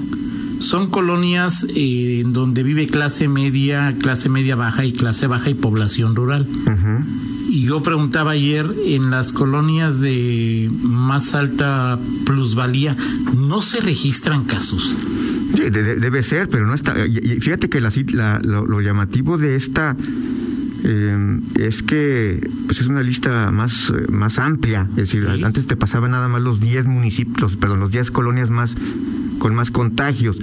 son 0.59 0.87
colonias 0.87 1.65
eh, 1.75 2.21
en 2.21 2.33
donde 2.33 2.63
vive 2.63 2.87
clase 2.87 3.27
media, 3.27 3.95
clase 3.99 4.29
media 4.29 4.55
baja 4.55 4.85
y 4.85 4.93
clase 4.93 5.27
baja 5.27 5.49
y 5.49 5.53
población 5.53 6.15
rural. 6.15 6.47
Y 7.49 7.63
yo 7.65 7.83
preguntaba 7.83 8.31
ayer, 8.31 8.65
en 8.85 9.11
las 9.11 9.31
colonias 9.31 9.99
de 9.99 10.71
más 10.81 11.35
alta 11.35 11.99
plusvalía, 12.25 12.95
¿no 13.37 13.61
se 13.61 13.81
registran 13.81 14.45
casos? 14.45 14.95
debe 15.53 16.23
ser, 16.23 16.49
pero 16.49 16.65
no 16.65 16.73
está. 16.73 16.95
Fíjate 17.39 17.69
que 17.69 17.79
la, 17.79 18.39
lo 18.43 18.81
llamativo 18.81 19.37
de 19.37 19.55
esta 19.55 19.95
eh, 20.83 21.39
es 21.59 21.81
que 21.81 22.45
pues 22.65 22.81
es 22.81 22.87
una 22.87 23.03
lista 23.03 23.51
más, 23.51 23.93
más 24.09 24.39
amplia. 24.39 24.87
Es 24.91 24.95
decir, 24.95 25.27
antes 25.27 25.67
te 25.67 25.75
pasaban 25.75 26.11
nada 26.11 26.27
más 26.27 26.41
los 26.41 26.59
10 26.59 26.85
municipios, 26.85 27.57
perdón, 27.57 27.79
los 27.79 27.91
10 27.91 28.11
colonias 28.11 28.49
más 28.49 28.75
con 29.39 29.55
más 29.55 29.71
contagios. 29.71 30.39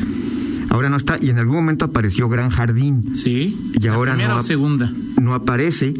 Ahora 0.70 0.88
no 0.88 0.96
está, 0.96 1.18
y 1.20 1.30
en 1.30 1.38
algún 1.38 1.56
momento 1.56 1.84
apareció 1.84 2.28
Gran 2.28 2.50
Jardín. 2.50 3.14
Sí. 3.14 3.58
Y 3.80 3.86
ahora 3.88 4.16
no, 4.16 4.42
segunda. 4.42 4.92
no 5.20 5.34
aparece. 5.34 5.92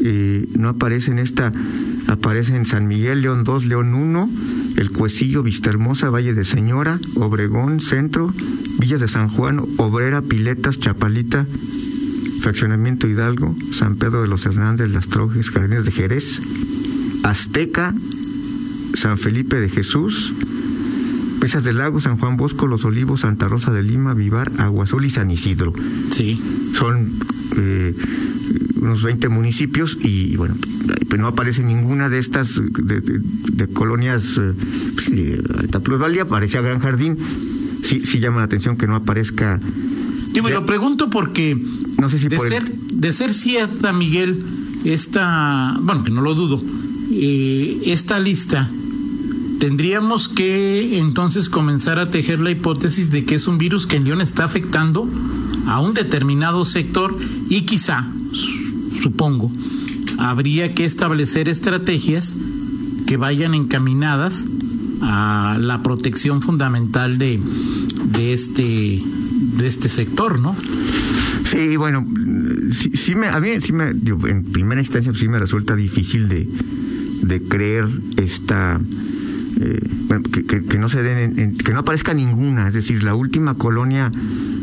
Eh, 0.00 0.46
no 0.56 0.68
aparece 0.68 1.10
en 1.10 1.18
esta. 1.18 1.52
Aparece 2.06 2.54
en 2.54 2.66
San 2.66 2.86
Miguel, 2.86 3.22
León 3.22 3.42
2, 3.42 3.66
León 3.66 3.92
1, 3.92 4.30
El 4.76 4.90
Cuecillo, 4.92 5.42
Vista 5.42 5.70
Hermosa, 5.70 6.08
Valle 6.08 6.34
de 6.34 6.44
Señora, 6.44 7.00
Obregón, 7.16 7.80
Centro, 7.80 8.32
Villas 8.78 9.00
de 9.00 9.08
San 9.08 9.28
Juan, 9.28 9.60
Obrera, 9.76 10.22
Piletas, 10.22 10.78
Chapalita, 10.78 11.46
Fraccionamiento 12.46 13.08
Hidalgo, 13.08 13.56
San 13.72 13.96
Pedro 13.96 14.22
de 14.22 14.28
los 14.28 14.46
Hernández, 14.46 14.92
Las 14.92 15.08
Trojes, 15.08 15.50
Jardines 15.50 15.84
de 15.84 15.90
Jerez, 15.90 16.40
Azteca, 17.24 17.92
San 18.94 19.18
Felipe 19.18 19.56
de 19.56 19.68
Jesús, 19.68 20.32
Pesas 21.40 21.64
del 21.64 21.78
Lago, 21.78 22.00
San 22.00 22.18
Juan 22.18 22.36
Bosco, 22.36 22.68
Los 22.68 22.84
Olivos, 22.84 23.22
Santa 23.22 23.48
Rosa 23.48 23.72
de 23.72 23.82
Lima, 23.82 24.14
Vivar, 24.14 24.52
Agua 24.58 24.84
Azul 24.84 25.04
y 25.04 25.10
San 25.10 25.28
Isidro. 25.32 25.72
Sí. 26.12 26.40
Son 26.72 27.10
eh, 27.56 27.92
unos 28.76 29.02
20 29.02 29.28
municipios 29.28 29.98
y, 30.00 30.36
bueno, 30.36 30.54
pues 31.08 31.20
no 31.20 31.26
aparece 31.26 31.64
ninguna 31.64 32.08
de 32.08 32.20
estas 32.20 32.62
de, 32.62 33.66
colonias 33.72 34.38
eh, 34.38 34.52
pues, 34.94 35.10
de 35.10 35.42
alta 35.58 35.80
plusvalía, 35.80 36.22
aparecía 36.22 36.60
Gran 36.60 36.78
Jardín. 36.78 37.18
Sí, 37.82 38.02
sí 38.04 38.20
llama 38.20 38.36
la 38.38 38.44
atención 38.44 38.76
que 38.76 38.86
no 38.86 38.94
aparezca 38.94 39.58
Digo, 40.36 40.50
lo 40.50 40.66
pregunto 40.66 41.08
porque 41.08 41.56
no 41.98 42.10
sé 42.10 42.18
si 42.18 42.28
de, 42.28 42.38
ser, 42.38 42.64
de 42.64 43.12
ser 43.12 43.32
cierta, 43.32 43.92
Miguel, 43.92 44.42
esta, 44.84 45.76
bueno, 45.80 46.04
que 46.04 46.10
no 46.10 46.20
lo 46.20 46.34
dudo, 46.34 46.62
eh, 47.10 47.80
esta 47.86 48.18
lista, 48.18 48.70
tendríamos 49.58 50.28
que 50.28 50.98
entonces 50.98 51.48
comenzar 51.48 51.98
a 51.98 52.10
tejer 52.10 52.40
la 52.40 52.50
hipótesis 52.50 53.10
de 53.10 53.24
que 53.24 53.36
es 53.36 53.48
un 53.48 53.58
virus 53.58 53.86
que 53.86 53.96
en 53.96 54.04
León 54.04 54.20
está 54.20 54.44
afectando 54.44 55.08
a 55.66 55.80
un 55.80 55.94
determinado 55.94 56.64
sector 56.64 57.16
y 57.48 57.62
quizá, 57.62 58.06
supongo, 59.02 59.50
habría 60.18 60.74
que 60.74 60.84
establecer 60.84 61.48
estrategias 61.48 62.36
que 63.06 63.16
vayan 63.16 63.54
encaminadas 63.54 64.46
a 65.00 65.58
la 65.60 65.82
protección 65.82 66.42
fundamental 66.42 67.18
de, 67.18 67.40
de 68.12 68.32
este 68.32 69.02
de 69.56 69.66
este 69.66 69.88
sector, 69.88 70.38
¿no? 70.38 70.54
Sí, 71.56 71.76
bueno, 71.76 72.06
sí, 72.70 73.14
me, 73.14 73.28
a 73.28 73.40
mí 73.40 73.48
sí 73.62 73.72
me, 73.72 73.88
en 73.88 74.44
primera 74.52 74.78
instancia 74.78 75.10
sí 75.14 75.26
me 75.26 75.38
resulta 75.38 75.74
difícil 75.74 76.28
de, 76.28 76.46
de 77.22 77.40
creer 77.40 77.88
esta, 78.18 78.78
eh, 79.58 79.80
bueno, 80.06 80.22
que, 80.24 80.78
no 80.78 80.90
se 80.90 81.02
den, 81.02 81.56
que 81.56 81.72
no 81.72 81.78
aparezca 81.78 82.12
ninguna, 82.12 82.68
es 82.68 82.74
decir, 82.74 83.04
la 83.04 83.14
última 83.14 83.54
colonia 83.54 84.12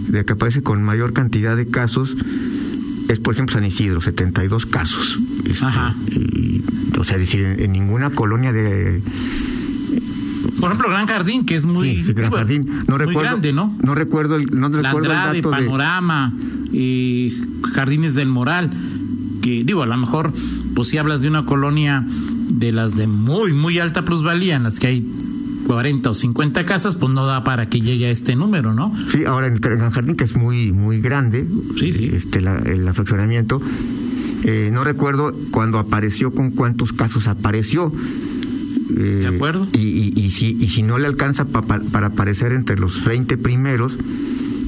de 0.10 0.24
que 0.24 0.34
aparece 0.34 0.62
con 0.62 0.84
mayor 0.84 1.14
cantidad 1.14 1.58
de 1.58 1.68
casos 1.68 2.16
es, 3.10 3.18
por 3.18 3.34
ejemplo, 3.34 3.54
San 3.54 3.66
Isidro, 3.66 4.00
72 4.00 4.68
casos. 4.68 5.20
Este, 5.46 5.66
Ajá. 5.66 5.96
o 7.00 7.04
sea, 7.04 7.18
decir, 7.18 7.44
en, 7.58 7.72
ninguna 7.72 8.12
colonia 8.12 8.54
de 8.54 9.02
Por 10.60 10.70
ejemplo, 10.70 10.90
Gran 10.90 11.08
Jardín, 11.08 11.44
que 11.44 11.56
es 11.56 11.66
muy, 11.66 11.96
Sí, 11.96 12.04
sí, 12.04 12.14
Gran 12.14 12.32
Jardín. 12.32 12.70
No 12.88 13.00
recuerdo, 13.00 13.22
grande, 13.22 13.52
¿no? 13.52 13.76
No 13.82 13.96
recuerdo 13.96 14.36
el, 14.36 14.46
no 14.52 14.70
recuerdo 14.70 15.12
el 15.12 15.42
dato 15.42 15.50
de. 15.50 15.68
Eh, 16.74 17.32
Jardines 17.74 18.16
del 18.16 18.28
Moral, 18.28 18.70
que 19.42 19.64
digo, 19.64 19.84
a 19.84 19.86
lo 19.88 19.98
mejor, 19.98 20.34
pues 20.76 20.90
si 20.90 20.98
hablas 20.98 21.22
de 21.22 21.28
una 21.30 21.46
colonia 21.46 22.06
de 22.50 22.72
las 22.72 22.96
de 22.96 23.08
muy, 23.08 23.54
muy 23.54 23.80
alta 23.80 24.04
plusvalía, 24.06 24.56
en 24.56 24.64
las 24.64 24.80
que 24.80 24.88
hay 24.88 25.08
40 25.68 26.10
o 26.10 26.14
50 26.14 26.66
casas, 26.66 26.96
pues 26.98 27.12
no 27.14 27.26
da 27.26 27.44
para 27.44 27.68
que 27.70 27.80
llegue 27.82 28.06
a 28.08 28.10
este 28.12 28.36
número, 28.36 28.74
¿no? 28.74 28.94
Sí, 29.12 29.24
ahora 29.26 29.48
en 29.48 29.54
el 29.54 29.60
Gran 29.60 29.92
Jardín, 29.92 30.16
que 30.16 30.24
es 30.26 30.36
muy, 30.36 30.72
muy 30.72 31.00
grande, 31.00 31.48
Sí, 31.80 31.94
sí. 31.94 32.10
este 32.14 32.42
la- 32.42 32.60
el 32.60 32.88
afeccionamiento. 32.88 33.62
eh, 34.46 34.70
no 34.74 34.84
recuerdo 34.84 35.34
cuando 35.52 35.78
apareció 35.80 36.32
con 36.34 36.52
cuántos 36.52 36.92
casos 36.92 37.28
apareció. 37.30 37.94
Eh, 38.98 39.20
De 39.22 39.28
acuerdo. 39.28 39.66
Y, 39.74 39.80
y, 39.80 40.14
y 40.20 40.32
si, 40.32 40.58
y 40.60 40.68
si 40.68 40.84
no 40.84 40.98
le 40.98 41.08
alcanza 41.08 41.46
pa- 41.46 41.62
pa- 41.62 41.80
para 41.92 42.08
aparecer 42.08 42.52
entre 42.52 42.78
los 42.78 43.06
20 43.06 43.38
primeros, 43.38 43.96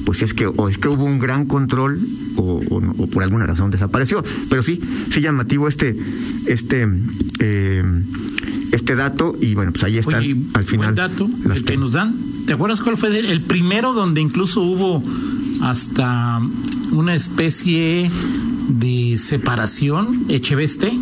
pues 0.06 0.22
es 0.22 0.32
que 0.32 0.46
o 0.46 0.68
es 0.68 0.78
que 0.78 0.88
hubo 0.88 1.04
un 1.04 1.18
gran 1.18 1.44
control 1.46 2.00
o, 2.36 2.62
o 2.70 3.06
por 3.08 3.24
alguna 3.24 3.44
razón 3.44 3.70
desapareció. 3.70 4.24
Pero 4.48 4.62
sí, 4.62 4.80
sí 5.10 5.20
llamativo 5.20 5.68
este, 5.68 5.94
este, 6.46 6.88
eh, 7.40 7.82
este 8.72 8.94
dato 8.94 9.36
y 9.38 9.54
bueno, 9.54 9.72
pues 9.72 9.84
ahí 9.84 9.98
están 9.98 10.20
Oye, 10.20 10.36
al 10.54 10.64
final. 10.64 10.94
buen 10.94 10.94
dato, 10.94 11.28
las 11.44 11.58
el 11.58 11.64
que 11.64 11.76
nos 11.76 11.92
dan. 11.92 12.14
¿Te 12.46 12.52
acuerdas 12.52 12.80
cuál 12.80 12.96
fue 12.96 13.18
el 13.18 13.42
primero 13.42 13.92
donde 13.92 14.20
incluso 14.20 14.62
hubo 14.62 15.02
hasta 15.62 16.40
una 16.92 17.14
especie 17.14 18.08
de 18.68 19.18
separación, 19.18 20.24
Echeveste? 20.28 20.92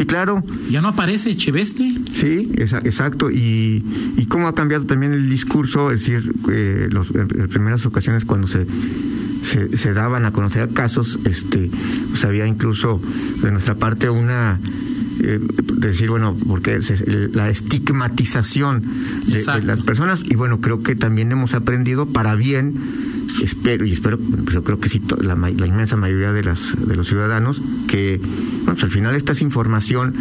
Sí, 0.00 0.06
claro. 0.06 0.42
Ya 0.70 0.80
no 0.80 0.88
aparece 0.88 1.30
Echeveste. 1.30 1.92
Sí, 2.12 2.50
esa- 2.56 2.78
exacto. 2.78 3.30
Y, 3.30 3.84
y 4.16 4.24
cómo 4.26 4.48
ha 4.48 4.54
cambiado 4.54 4.86
también 4.86 5.12
el 5.12 5.28
discurso, 5.28 5.90
es 5.90 6.00
decir, 6.06 6.32
eh, 6.50 6.88
los, 6.90 7.10
en, 7.10 7.28
en 7.38 7.48
primeras 7.48 7.84
ocasiones 7.86 8.24
cuando 8.24 8.46
se, 8.46 8.66
se, 9.44 9.76
se 9.76 9.92
daban 9.92 10.24
a 10.24 10.32
conocer 10.32 10.68
casos, 10.70 11.18
este, 11.26 11.70
pues 12.10 12.24
había 12.24 12.46
incluso 12.46 13.00
de 13.42 13.52
nuestra 13.52 13.74
parte 13.74 14.08
una 14.08 14.58
eh, 15.22 15.38
decir, 15.76 16.08
bueno, 16.08 16.34
porque 16.48 16.80
se- 16.80 17.28
la 17.34 17.50
estigmatización 17.50 18.82
de, 19.26 19.62
las 19.64 19.80
personas 19.80 20.22
y 20.28 20.34
bueno, 20.34 20.60
creo 20.60 20.82
que 20.82 20.94
también 20.96 21.30
hemos 21.30 21.52
aprendido 21.54 22.06
para 22.06 22.34
bien 22.36 22.74
espero 23.42 23.84
y 23.86 23.92
espero 23.92 24.18
pues 24.18 24.52
yo 24.54 24.62
creo 24.64 24.78
que 24.80 24.88
sí 24.88 25.00
la, 25.20 25.34
inmensa 25.66 25.96
mayoría 25.96 26.32
de 26.32 26.44
las 26.44 26.74
de 26.86 26.96
los 26.96 27.08
ciudadanos 27.08 27.60
que 27.88 28.18
bueno, 28.18 28.72
pues 28.74 28.84
al 28.84 28.90
final 28.90 29.14
esta 29.16 29.32
es 29.32 29.42
información 29.42 30.14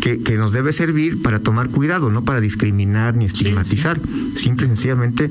que, 0.00 0.18
que 0.20 0.36
nos 0.36 0.52
debe 0.52 0.72
servir 0.72 1.20
para 1.22 1.40
tomar 1.40 1.70
cuidado, 1.70 2.10
no 2.10 2.24
para 2.24 2.40
discriminar 2.40 3.16
ni 3.16 3.24
estigmatizar, 3.24 4.00
simple 4.36 4.66
y 4.66 4.68
sencillamente 4.68 5.28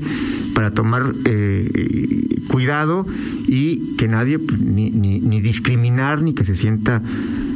para 0.54 0.72
tomar 0.72 1.14
eh, 1.24 2.26
cuidado 2.48 3.06
y 3.46 3.96
que 3.96 4.08
nadie 4.08 4.38
pues, 4.38 4.60
ni, 4.60 4.90
ni, 4.90 5.20
ni 5.20 5.40
discriminar 5.40 6.20
ni 6.22 6.34
que 6.34 6.44
se 6.44 6.54
sienta 6.54 7.00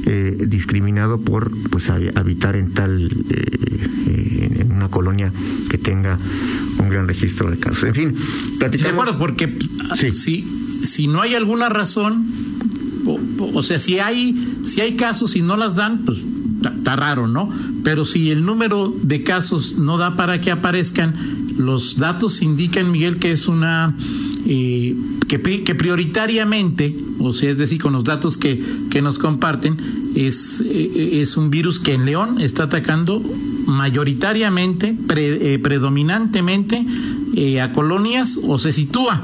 eh, 0.06 0.36
discriminado 0.48 1.20
por 1.20 1.50
pues 1.70 1.90
hab- 1.90 2.16
habitar 2.18 2.56
en 2.56 2.72
tal 2.72 3.10
eh, 3.30 4.58
en 4.60 4.72
una 4.72 4.88
colonia 4.88 5.30
que 5.70 5.78
tenga 5.78 6.18
un 6.78 6.88
gran 6.88 7.06
registro 7.08 7.50
de 7.50 7.56
casos. 7.58 7.84
En 7.84 7.94
fin, 7.94 8.12
De 8.12 8.58
platicamos. 8.58 8.92
acuerdo, 8.94 9.18
porque 9.18 9.52
Sí. 9.96 10.12
si, 10.12 10.44
si 10.84 11.06
no 11.08 11.20
hay 11.22 11.34
alguna 11.34 11.68
razón, 11.68 12.24
o, 13.38 13.62
sea, 13.62 13.78
si 13.78 13.98
hay, 13.98 14.34
si 14.64 14.80
hay 14.80 14.94
casos 14.96 15.36
y 15.36 15.42
no 15.42 15.56
las 15.56 15.74
dan, 15.74 16.02
pues 16.04 16.18
está- 16.62 16.96
raro, 16.96 17.26
¿no? 17.26 17.48
Pero 17.82 18.04
si 18.06 18.30
el 18.30 18.44
número 18.44 18.94
de 19.02 19.22
casos 19.24 19.78
no 19.78 19.98
da 19.98 20.14
para 20.16 20.40
que 20.40 20.50
aparezcan, 20.50 21.14
los 21.58 21.96
datos 21.98 22.42
indican, 22.42 22.90
Miguel, 22.90 23.16
que 23.18 23.32
es 23.32 23.48
una... 23.48 23.94
eh, 24.46 24.94
que, 25.28 25.40
que 25.64 25.74
prioritariamente, 25.74 26.94
o 27.18 27.32
sea, 27.32 27.50
es 27.50 27.58
decir, 27.58 27.80
con 27.80 27.92
los 27.94 28.04
datos 28.04 28.36
que, 28.36 28.62
que 28.90 29.00
nos 29.00 29.18
comparten, 29.18 29.76
es, 30.14 30.62
eh, 30.66 31.20
es 31.22 31.36
un 31.38 31.48
virus 31.50 31.78
que 31.78 31.94
en 31.94 32.04
León 32.04 32.40
está 32.40 32.64
atacando 32.64 33.22
mayoritariamente, 33.66 34.94
pre- 35.06 35.54
eh, 35.54 35.58
predominantemente 35.58 36.84
eh, 37.36 37.60
a 37.60 37.72
colonias 37.72 38.38
o 38.44 38.58
se 38.58 38.72
sitúa. 38.72 39.20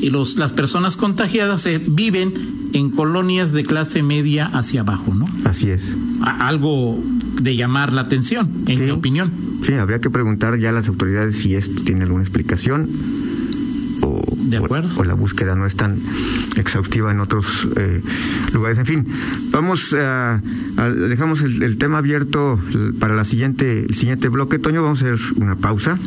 Y 0.00 0.10
los, 0.10 0.36
las 0.36 0.52
personas 0.52 0.96
contagiadas 0.96 1.62
se 1.62 1.78
viven 1.78 2.34
en 2.72 2.90
colonias 2.90 3.52
de 3.52 3.64
clase 3.64 4.02
media 4.02 4.46
hacia 4.46 4.80
abajo, 4.82 5.14
¿no? 5.14 5.24
Así 5.44 5.70
es. 5.70 5.94
A- 6.22 6.48
algo 6.48 7.00
de 7.40 7.56
llamar 7.56 7.92
la 7.92 8.02
atención, 8.02 8.50
en 8.66 8.78
Sí. 8.78 8.84
mi 8.84 8.90
opinión. 8.90 9.30
Sí, 9.62 9.72
habría 9.74 10.00
que 10.00 10.10
preguntar 10.10 10.58
ya 10.58 10.68
a 10.70 10.72
las 10.72 10.88
autoridades 10.88 11.38
si 11.38 11.54
esto 11.54 11.82
tiene 11.84 12.02
alguna 12.02 12.22
explicación 12.22 12.88
o, 14.02 14.20
De 14.36 14.58
acuerdo. 14.58 14.88
o, 14.96 15.00
o 15.00 15.04
la 15.04 15.14
búsqueda 15.14 15.54
no 15.54 15.66
es 15.66 15.74
tan 15.76 15.98
exhaustiva 16.56 17.10
en 17.10 17.20
otros 17.20 17.68
eh, 17.76 18.00
lugares. 18.52 18.78
En 18.78 18.86
fin, 18.86 19.06
vamos 19.50 19.92
a, 19.94 20.40
a- 20.76 20.90
dejamos 20.90 21.42
el, 21.42 21.62
el 21.62 21.76
tema 21.78 21.98
abierto 21.98 22.58
para 22.98 23.14
la 23.14 23.24
siguiente 23.24 23.84
el 23.88 23.94
siguiente 23.94 24.28
bloque. 24.28 24.58
Toño, 24.58 24.82
vamos 24.82 25.02
a 25.02 25.06
hacer 25.12 25.18
una 25.36 25.56
pausa. 25.56 25.98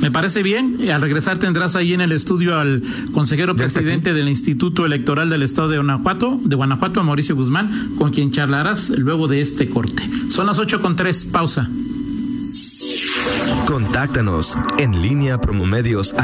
Me 0.00 0.10
parece 0.10 0.42
bien. 0.42 0.78
Al 0.90 1.02
regresar 1.02 1.38
tendrás 1.38 1.76
ahí 1.76 1.92
en 1.92 2.00
el 2.00 2.12
estudio 2.12 2.58
al 2.58 2.82
consejero 3.12 3.54
presidente 3.54 4.14
del 4.14 4.28
Instituto 4.30 4.86
Electoral 4.86 5.28
del 5.28 5.42
Estado 5.42 5.68
de 5.68 5.76
Guanajuato, 5.76 6.40
de 6.42 6.56
Guanajuato, 6.56 7.00
a 7.00 7.02
Mauricio 7.02 7.36
Guzmán, 7.36 7.70
con 7.98 8.10
quien 8.10 8.30
charlarás 8.30 8.90
luego 8.98 9.28
de 9.28 9.42
este 9.42 9.68
corte. 9.68 10.02
Son 10.30 10.46
las 10.46 10.58
ocho 10.58 10.80
con 10.80 10.96
tres. 10.96 11.26
Pausa. 11.26 11.68
Contáctanos 13.66 14.56
en 14.78 15.00
línea 15.02 15.38
promomedios 15.40 16.14